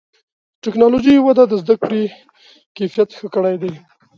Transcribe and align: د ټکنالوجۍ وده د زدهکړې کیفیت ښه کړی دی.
د 0.03 0.03
ټکنالوجۍ 0.63 1.15
وده 1.21 1.43
د 1.47 1.53
زدهکړې 1.63 2.03
کیفیت 2.77 3.09
ښه 3.17 3.27
کړی 3.35 3.55
دی. 3.61 3.73